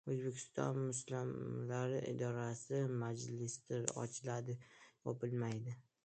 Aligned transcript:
O‘zbekiston 0.09 0.77
Musulmonlar 0.83 1.91
idorasi: 2.11 2.79
"Masjidlar 3.01 3.85
ochiladi, 4.05 4.55
yopilmaydi!" 5.05 5.77